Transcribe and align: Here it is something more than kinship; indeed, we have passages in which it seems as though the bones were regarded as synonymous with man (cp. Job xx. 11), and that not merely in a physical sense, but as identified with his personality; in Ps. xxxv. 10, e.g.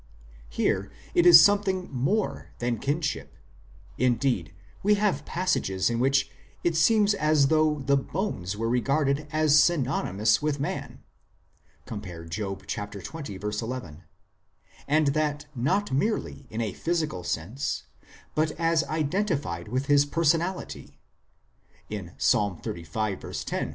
Here 0.49 0.91
it 1.13 1.27
is 1.27 1.39
something 1.45 1.87
more 1.93 2.47
than 2.57 2.79
kinship; 2.79 3.37
indeed, 3.99 4.51
we 4.81 4.95
have 4.95 5.25
passages 5.27 5.91
in 5.91 5.99
which 5.99 6.31
it 6.63 6.75
seems 6.75 7.13
as 7.13 7.49
though 7.49 7.81
the 7.81 7.97
bones 7.97 8.57
were 8.57 8.67
regarded 8.67 9.27
as 9.31 9.59
synonymous 9.61 10.41
with 10.41 10.59
man 10.59 11.03
(cp. 11.85 12.29
Job 12.31 12.65
xx. 12.65 13.61
11), 13.61 14.03
and 14.87 15.07
that 15.09 15.45
not 15.53 15.91
merely 15.91 16.47
in 16.49 16.61
a 16.61 16.73
physical 16.73 17.23
sense, 17.23 17.83
but 18.33 18.53
as 18.53 18.83
identified 18.85 19.67
with 19.67 19.85
his 19.85 20.07
personality; 20.07 20.97
in 21.91 22.09
Ps. 22.17 22.33
xxxv. 22.33 23.45
10, 23.45 23.63
e.g. 23.67 23.69